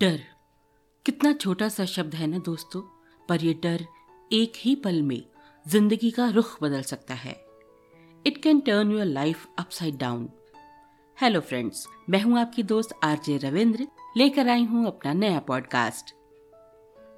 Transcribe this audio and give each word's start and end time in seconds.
डर। 0.00 0.20
कितना 1.06 1.32
छोटा 1.32 1.68
सा 1.68 1.84
शब्द 1.84 2.14
है 2.14 2.26
ना 2.26 2.38
दोस्तों? 2.38 2.80
पर 3.28 3.42
यह 3.44 3.54
डर 3.62 3.84
एक 4.32 4.52
ही 4.56 4.74
पल 4.74 5.02
में 5.02 5.22
ज़िंदगी 5.66 6.10
का 6.10 6.28
रुख 6.28 6.62
बदल 6.62 6.82
सकता 6.82 7.14
है। 7.14 7.34
It 8.26 8.42
can 8.42 8.60
turn 8.60 8.90
your 8.92 9.04
life 9.04 9.46
upside 9.58 9.98
down 9.98 10.28
hello 11.18 11.40
friends 11.40 11.86
मैं 12.10 12.20
हूँ 12.22 12.38
आपकी 12.40 12.62
दोस्त 12.62 12.94
आरजे 13.04 13.36
रविंद्र, 13.36 13.86
लेकर 14.16 14.48
आई 14.48 14.64
हूँ 14.64 14.86
अपना 14.86 15.12
नया 15.12 15.38
पॉडकास्ट 15.38 16.14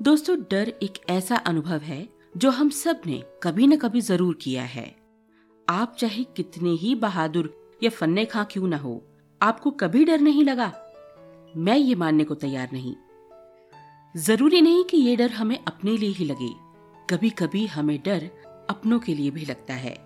दोस्तों, 0.03 0.37
डर 0.41 0.73
एक 0.83 0.99
ऐसा 1.11 1.37
अनुभव 1.37 1.79
है 1.79 2.09
जो 2.37 2.51
हम 2.51 2.71
सबने 2.71 3.25
कभी 3.43 3.67
न 3.67 3.77
कभी 3.77 4.01
ज़रूर 4.01 4.39
किया 4.43 4.65
है। 4.65 4.95
आप 5.69 5.97
चाहे 5.99 6.25
कितने 6.25 6.71
ही 6.71 6.95
बहादुर 6.95 7.55
या 7.83 7.91
फन्ने 7.91 8.25
खां 8.25 8.45
क्यों 8.45 8.69
ना 8.69 8.77
हो, 8.77 9.03
आपको 9.41 9.71
कभी 9.71 10.05
डर 10.05 10.21
नहीं 10.21 10.45
लगा? 10.45 10.73
मैं 11.57 11.77
ये 11.77 11.95
मानने 11.95 12.25
को 12.25 12.35
तैयार 12.35 12.69
नहीं। 12.73 12.97
ज़रूरी 14.17 14.61
नहीं 14.61 14.85
कि 14.85 14.97
ये 14.97 15.17
डर 15.17 15.31
हमें 15.31 15.59
अपने 15.69 15.97
लिए 15.97 16.11
ही 16.11 16.25
लगे। 16.25 16.51
कभी 17.11 17.31
कभी 17.31 17.67
हमें 17.67 18.01
डर 18.05 18.31
अपनों 18.71 18.99
के 18.99 19.15
लिए 19.15 19.31
भी 19.31 19.45
लगता 19.45 19.75
है। 19.75 19.97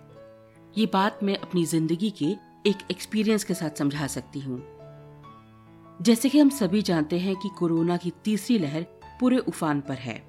ये 0.77 0.85
बात 0.85 1.19
मैं 1.23 1.37
अपनी 1.37 1.65
ज़िंदगी 1.65 2.09
के 2.09 2.25
एक 2.69 2.75
एक्सपीरियंस 2.91 3.43
के 3.43 3.53
साथ 3.53 3.69
समझा 3.69 4.07
सकती 4.07 4.39
हूँ। 4.39 4.63
जैसे 6.01 6.29
कि 6.29 6.39
हम 6.39 6.49
सभी 6.49 6.81
जानते 6.81 7.19
हैं 7.19 7.35
कि 7.35 7.49
कोरोना 7.59 7.97
की 7.97 8.11
तीसरी 8.23 8.59
लहर 8.59 8.81
पूरे 9.19 9.37
उफान 9.37 9.81
पर 9.81 9.95
है। 9.95 10.27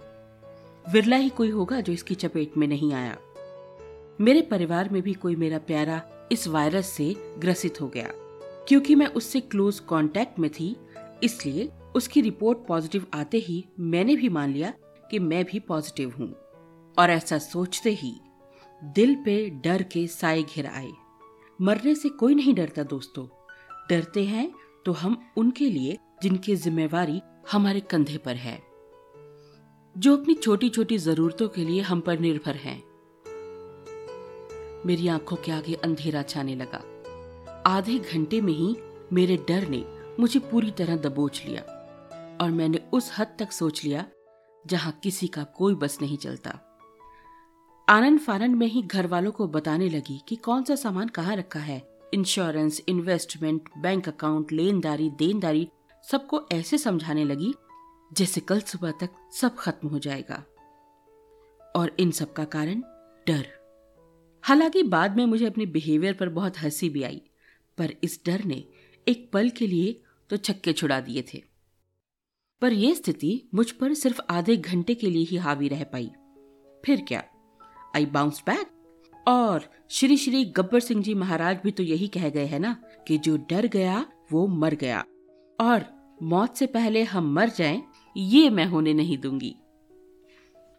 विरला 0.92 1.16
ही 1.16 1.28
कोई 1.28 1.50
होगा 1.50 1.80
जो 1.80 1.92
इसकी 1.92 2.14
चपेट 2.14 2.56
में 2.56 2.66
नहीं 2.66 2.92
आया। 2.92 3.16
मेरे 4.20 4.42
परिवार 4.42 4.88
में 4.88 5.02
भी 5.02 5.14
कोई 5.14 5.36
मेरा 5.36 5.58
प्यारा 5.58 6.28
इस 6.32 6.48
वायरस 6.48 6.86
से 6.86 7.34
ग्रसित 7.38 7.80
हो 7.80 7.88
गया। 7.88 8.08
क्योंकि 8.68 8.94
मैं 8.94 9.06
उससे 9.06 9.40
क्लोज 9.40 9.78
कांटेक्ट 9.78 10.38
में 10.38 10.50
थी 10.50 10.76
इसलिए 11.22 11.70
उसकी 11.94 12.20
रिपोर्ट 12.20 12.58
पॉजिटिव 12.68 13.06
आते 13.14 13.38
ही 13.38 13.64
मैंने 13.80 14.16
भी 14.16 14.28
मान 14.28 14.52
लिया 14.52 14.72
कि 15.10 15.18
मैं 15.18 15.44
भी 15.44 15.60
पॉजिटिव 15.60 16.14
हूँ। 16.18 16.32
और 16.98 17.10
ऐसा 17.10 17.38
सोचते 17.38 17.90
ही 17.90 18.14
दिल 18.84 19.14
पे 19.14 19.50
डर 19.50 19.82
के 19.82 20.06
साए 20.06 20.42
घिर 20.42 20.66
आए। 20.66 20.90
मरने 21.60 21.94
से 21.94 22.08
कोई 22.08 22.34
नहीं 22.34 22.54
डरता 22.54 22.82
दोस्तों। 22.82 23.26
डरते 23.90 24.24
हैं 24.24 24.52
तो 24.86 24.92
हम 24.92 25.32
उनके 25.36 25.70
लिए 25.70 25.98
जिनकी 26.22 26.56
जिम्मेवारी 26.56 27.20
हमारे 27.52 27.80
कंधे 27.80 28.18
पर 28.18 28.36
है। 28.36 28.62
जो 29.98 30.16
अपनी 30.16 30.34
छोटी 30.34 30.68
छोटी 30.68 30.98
जरूरतों 30.98 31.48
के 31.48 31.64
लिए 31.64 31.80
हम 31.80 32.00
पर 32.00 32.18
निर्भर 32.18 32.56
हैं। 32.56 32.82
मेरी 34.86 35.08
आँखों 35.08 35.36
के 35.36 35.52
आगे 35.52 35.74
अंधेरा 35.74 36.22
छाने 36.22 36.54
लगा। 36.54 36.82
आधे 37.66 37.98
घंटे 37.98 38.40
में 38.40 38.52
ही 38.52 38.76
मेरे 39.12 39.36
डर 39.36 39.68
ने 39.68 39.84
मुझे 40.20 40.40
पूरी 40.40 40.70
तरह 40.70 40.96
दबोच 40.96 41.42
लिया 41.46 41.62
और 42.40 42.50
मैंने 42.50 42.78
उस 42.92 43.12
हद 43.18 43.36
तक 43.38 43.52
सोच 43.52 43.84
लिया 43.84 44.06
जहाँ 44.66 44.92
किसी 45.02 45.26
का 45.26 45.44
कोई 45.44 45.74
बस 45.74 45.98
नहीं 46.02 46.16
चलता। 46.16 46.58
आनंद 47.88 48.20
फानंद 48.20 48.56
में 48.56 48.66
ही 48.66 48.82
घर 48.82 49.06
वालों 49.06 49.32
को 49.32 49.46
बताने 49.46 49.88
लगी 49.88 50.22
कि 50.28 50.36
कौन 50.36 50.64
सा 50.64 50.74
सामान 50.74 51.08
कहाँ 51.08 51.36
रखा 51.36 51.60
है। 51.60 52.00
इंश्योरेंस 52.14 52.82
इन्वेस्टमेंट 52.88 53.62
बैंक 53.78 54.08
अकाउंट 54.08 54.52
लेनदारी, 54.52 55.10
देनदारी, 55.10 55.68
सबको 56.10 56.48
ऐसे 56.52 56.78
समझाने 56.78 57.24
लगी 57.24 57.54
जैसे 58.12 58.40
कल 58.40 58.60
सुबह 58.60 58.90
तक 58.90 59.10
सब 59.32 59.56
खत्म 59.56 59.88
हो 59.88 59.98
जाएगा। 59.98 60.44
और 61.76 61.96
इन 61.98 62.10
सब 62.10 62.32
का 62.32 62.44
कारण 62.44 62.80
डर। 63.26 63.46
हालाँकि 64.42 64.82
बाद 64.82 65.16
में 65.16 65.26
मुझे 65.26 65.46
अपने 65.46 65.66
बिहेवियर 65.66 66.14
पर 66.14 66.28
बहुत 66.28 66.58
हँसी 66.58 66.88
भी 66.88 67.02
आई, 67.02 67.22
पर 67.78 67.94
इस 68.04 68.20
डर 68.26 68.44
ने 68.44 68.64
एक 69.08 69.30
पल 69.32 69.50
के 69.50 69.66
लिए 69.66 70.02
तो 70.30 70.36
छक्के 70.36 70.72
छुड़ा 70.72 71.00
दिए 71.00 71.24
थे। 71.34 71.42
पर 72.62 72.72
यह 72.72 72.94
स्थिति 72.94 73.48
मुझ 73.54 73.70
पर 73.70 73.94
सिर्फ़ 73.94 74.20
आधे 74.30 74.56
घंटे 74.56 74.94
के 74.94 75.10
लिए 75.10 75.24
ही 75.24 75.36
हावी 75.36 75.68
रह 75.68 75.84
पाई। 75.84 76.10
फिर 76.84 77.00
क्या? 77.00 77.24
आई 77.96 78.06
बाउंस 78.06 78.42
बैक 78.46 78.66
और 79.28 79.70
श्री 79.90 80.16
श्री 80.16 80.44
गब्बर 80.44 80.80
सिंह 80.80 81.02
जी 81.02 81.14
महाराज 81.14 81.58
भी 81.64 81.70
तो 81.70 81.82
यही 81.82 82.08
कह 82.08 82.28
गए 82.28 82.46
हैं 82.46 82.60
ना 82.60 82.72
कि 83.08 83.18
जो 83.18 83.36
डर 83.36 83.66
गया, 83.66 84.06
वो 84.32 84.46
मर 84.46 84.74
गया। 84.74 85.04
और 85.60 85.84
मौत 86.22 86.56
से 86.56 86.66
पहले 86.66 87.02
हम 87.02 87.32
मर 87.34 87.48
जाएँ, 87.48 87.82
ये 88.16 88.50
मैं 88.50 88.64
होने 88.64 88.94
नहीं 88.94 89.18
दूँगी। 89.18 89.54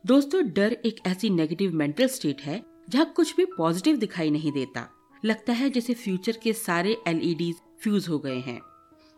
दोस्तों, 0.05 0.51
डर 0.53 0.73
एक 0.73 0.95
ऐसी 1.07 1.29
नेगेटिव 1.29 1.73
मेंटल 1.73 2.07
स्टेट 2.07 2.41
है, 2.41 2.63
जहाँ 2.89 3.13
कुछ 3.15 3.35
भी 3.35 3.45
पॉजिटिव 3.45 3.97
दिखाई 3.97 4.29
नहीं 4.29 4.51
देता। 4.51 4.89
लगता 5.25 5.53
है 5.53 5.69
जैसे 5.69 5.93
फ्यूचर 5.93 6.37
के 6.43 6.53
सारे 6.53 6.97
एलईडी 7.07 7.53
फ्यूज 7.83 8.09
हो 8.09 8.19
गए 8.19 8.39
हैं। 8.39 8.61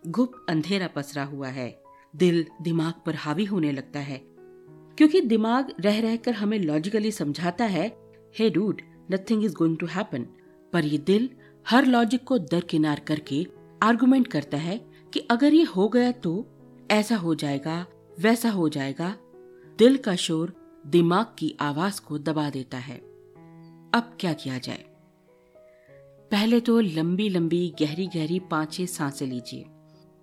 गुप 0.07 0.45
अंधेरा 0.49 0.87
पसरा 0.87 1.23
हुआ 1.23 1.47
है। 1.47 1.83
दिल 2.15 2.45
दिमाग 2.61 2.93
पर 3.05 3.15
हावी 3.15 3.45
होने 3.45 3.71
लगता 3.71 3.99
है। 3.99 4.21
क्योंकि 4.97 5.21
दिमाग 5.21 5.73
रह 5.79 6.01
रहकर 6.01 6.33
हमें 6.33 6.59
लॉजिकली 6.59 7.11
समझाता 7.11 7.65
है 7.65 7.97
hey 8.39 8.49
dude 8.49 8.81
nothing 9.11 9.45
is 9.45 9.53
going 9.53 9.77
to 9.77 9.85
happen 9.85 10.27
पर 10.73 10.85
ये 10.85 10.97
दिल 10.97 11.29
हर 11.69 11.85
लॉजिक 11.85 12.23
को 12.23 12.37
दरकिनार 12.37 12.99
करके 12.99 13.47
आर्गुमेंट 13.83 14.27
करता 14.27 14.57
है 14.57 14.77
कि 15.13 15.19
अगर 15.19 15.53
ये 15.53 15.63
हो 15.63 15.89
गया 15.89 16.11
तो 16.11 16.45
ऐसा 16.91 17.15
हो 17.15 17.35
जाएगा, 17.35 17.85
वैसा 18.19 18.49
हो 18.49 18.69
जाएगा। 18.69 19.15
दिल 19.77 19.97
का 19.97 20.15
शोर 20.15 20.53
दिमाग 20.87 21.25
की 21.39 21.57
आवाज़ 21.61 22.01
को 22.01 22.17
दबा 22.17 22.49
देता 22.49 22.77
है। 22.77 22.97
अब 23.93 24.17
क्या 24.19 24.33
किया 24.33 24.57
जाए? 24.57 24.94
पहले 26.35 26.59
तो 26.59 26.79
लंबी 26.79 27.29
लंबी, 27.29 27.75
गहरी 27.81 28.07
गहरी 28.07 28.39
पाँच 28.39 28.81
साँसें 28.81 29.27
लीजिए 29.27 29.65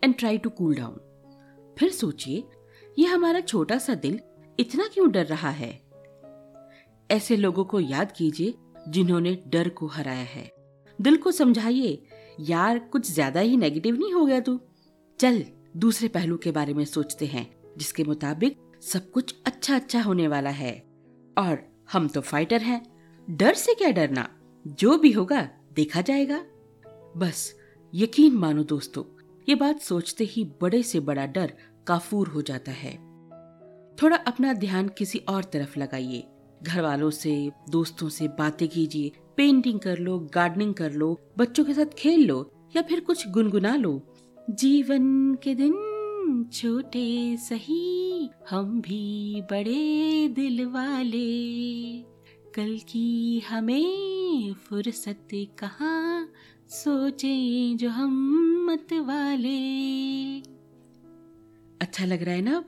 and 0.04 0.14
try 0.18 0.38
to 0.38 0.50
cool 0.50 0.74
down 0.74 1.74
फिर 1.78 1.90
सोचिए, 1.90 2.44
ये 2.98 3.06
हमारा 3.06 3.40
छोटा 3.40 3.78
सा 3.78 3.94
दिल 3.94 4.20
इतना 4.60 4.86
क्यों 4.94 5.10
डर 5.10 5.26
रहा 5.26 5.50
है? 5.50 5.82
ऐसे 7.10 7.36
लोगों 7.36 7.64
को 7.64 7.80
याद 7.80 8.12
कीजिए 8.12 8.54
जिन्होंने 8.88 9.42
डर 9.46 9.68
को 9.68 9.86
हराया 9.86 10.24
है। 10.24 10.52
दिल 11.00 11.16
को 11.16 11.30
समझाइए, 11.30 12.06
यार, 12.40 12.78
कुछ 12.78 13.12
ज़्यादा 13.12 13.40
ही 13.40 13.56
नेगेटिव 13.56 13.94
नहीं 13.94 14.12
हो 14.12 14.26
गया 14.26 14.40
तू? 14.40 14.60
चल, 15.18 15.44
दूसरे 15.76 16.08
पहलू 16.08 16.36
के 16.36 16.50
बारे 16.50 16.74
में 16.74 16.84
सोचते 16.84 17.26
हैं, 17.26 17.56
जिसके 17.78 18.04
मुताबिक 18.04 18.58
सब 18.82 19.10
कुछ 19.10 19.34
अच्छा 19.46 19.76
अच्छा 19.76 20.02
होने 20.02 20.28
वाला 20.28 20.50
है। 20.50 20.84
और 21.38 21.84
हम 21.92 22.08
तो 22.08 22.20
फाइटर 22.20 22.60
हैं। 22.60 22.84
डर 23.30 23.54
से 23.54 23.74
क्या 23.74 23.90
डरना? 23.90 24.28
जो 24.66 24.98
भी 24.98 25.12
होगा 25.12 25.48
देखा 25.72 26.00
जाएगा? 26.00 26.44
बस, 27.16 27.54
यकीन 27.94 28.34
मानो 28.34 28.64
दोस्तों, 28.64 29.04
ये 29.48 29.54
बात 29.54 29.80
सोचते 29.80 30.24
ही 30.24 30.44
बड़े 30.44 30.82
से 30.82 31.00
बड़ा 31.00 31.26
डर 31.26 31.52
काफूर 31.86 32.28
हो 32.28 32.42
जाता 32.42 32.72
है। 32.72 32.96
थोड़ा 34.02 34.16
अपना 34.16 34.52
ध्यान 34.52 34.88
किसी 34.88 35.18
और 35.18 35.44
तरफ़ 35.44 35.78
लगाइए। 35.78 36.24
घर 36.62 36.82
वालों 36.82 37.10
से, 37.10 37.50
दोस्तों 37.70 38.08
से 38.08 38.28
बातें 38.28 38.68
कीजिए। 38.68 39.12
पेंटिंग 39.36 39.80
कर 39.80 39.98
लो, 39.98 40.18
गार्डनिंग 40.18 40.74
कर 40.74 40.92
लो, 40.92 41.20
बच्चों 41.38 41.64
के 41.64 41.74
साथ 41.74 41.94
खेल 41.98 42.26
लो, 42.26 42.52
या 42.76 42.82
फिर 42.82 43.00
कुछ 43.00 43.28
गुनगुना 43.28 43.76
लो। 43.76 44.14
जीवन 44.50 45.34
के 45.34 45.54
दिन 45.54 45.88
छोटे 46.52 47.36
सही, 47.36 48.30
हम 48.50 48.80
भी 48.80 49.40
बड़े 49.40 50.28
दिल 50.28 50.66
वाले। 50.66 51.52
कल 52.54 52.78
की 52.88 53.40
हमें 53.40 54.21
फुर्सत 54.50 55.28
कहाँ 55.34 56.32
सोचे 56.68 57.74
जो 57.74 57.90
हम 57.90 58.12
मत 58.70 58.92
वाले। 58.92 59.58
अच्छा 61.82 62.04
लग 62.04 62.22
रहा 62.22 62.34
है 62.34 62.40
ना 62.40 62.56
अब? 62.56 62.66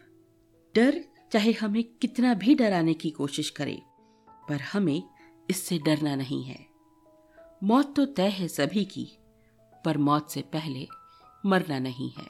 डर 0.74 1.04
चाहे 1.32 1.52
हमें 1.52 1.84
कितना 1.84 2.34
भी 2.34 2.54
डराने 2.54 2.94
की 2.94 3.10
कोशिश 3.10 3.50
करे, 3.50 3.82
पर 4.48 4.60
हमें 4.60 5.02
इससे 5.50 5.78
डरना 5.78 6.14
नहीं 6.14 6.44
है। 6.44 6.66
मौत 7.62 7.96
तो 7.96 8.04
तय 8.06 8.28
है 8.28 8.48
सभी 8.48 8.84
की, 8.84 9.08
पर 9.84 9.98
मौत 9.98 10.30
से 10.30 10.42
पहले 10.42 10.88
मरना 11.46 11.78
नहीं 11.78 12.10
है। 12.10 12.26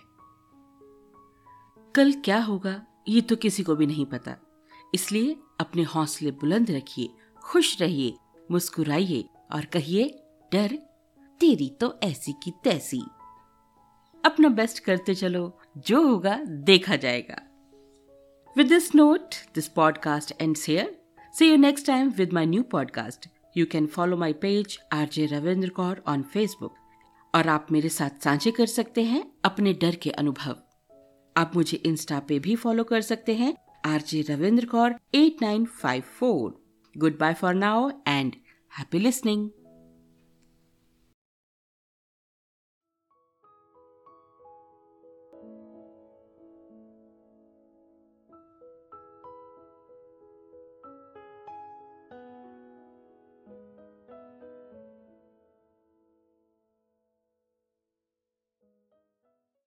कल 1.95 2.13
क्या 2.13 2.43
होगा, 2.43 2.87
ये 3.09 3.21
तो 3.21 3.37
किसी 3.37 3.63
को 3.63 3.77
भी 3.77 3.87
नहीं 3.87 4.07
पता। 4.07 4.37
इसलिए 4.95 5.37
अपने 5.61 5.83
हौसले 5.83 6.31
बुलंद 6.31 6.71
रखिए, 6.71 7.09
खुश 7.43 7.81
रहिए, 7.83 8.15
मुस्कुराइए 8.51 9.29
और 9.53 9.65
कहिए, 9.65 10.23
डर, 10.53 10.79
तेरी 11.41 11.69
तो 11.81 12.01
ऐसी 12.03 12.33
की 12.33 12.53
तैसी। 12.65 13.03
अपना 14.25 14.49
बेस्ट 14.49 14.79
करते 14.79 15.15
चलो, 15.15 15.59
जो 15.77 16.09
होगा 16.09 16.37
देखा 16.45 16.97
जाएगा। 16.97 17.41
With 18.57 18.69
this 18.69 18.95
note 18.95 19.35
this 19.55 19.69
podcast 19.69 20.35
ends 20.41 20.69
here 20.69 21.03
see 21.39 21.51
you 21.51 21.57
next 21.57 21.87
time 21.87 22.09
with 22.09 22.33
my 22.33 22.47
new 22.47 22.63
podcast 22.63 23.29
you 23.57 23.67
can 23.67 23.87
follow 23.87 24.17
my 24.17 24.33
page 24.33 24.79
RJ 24.93 25.27
Ravinder 25.27 25.69
Kaur 25.69 26.03
on 26.07 26.23
Facebook 26.23 26.75
और 27.35 27.49
आप 27.49 27.67
मेरे 27.73 27.89
साथ 27.89 28.25
साझे 28.25 28.51
कर 28.51 28.67
सकते 28.67 29.03
हैं 29.03 29.33
अपने 29.45 29.73
डर 29.73 29.95
के 29.95 30.11
अनुभव। 30.11 30.57
आप 31.37 31.53
मुझे 31.57 31.77
इंस्टा 31.77 32.21
पे 32.21 32.39
भी 32.39 32.57
फॉलो 32.57 32.85
कर 32.85 33.01
सकते 33.01 33.35
हैं 33.35 33.57
RJ 33.85 34.21
Ravinder 34.21 34.67
Kaur 34.67 34.95
at 35.15 35.43
nine 35.43 35.65
five 35.65 36.03
four 36.03 36.65
goodbye 37.19 37.35
for 37.35 37.55
now 37.55 37.91
and 38.09 38.33
happy 38.75 38.99
listening. 38.99 39.53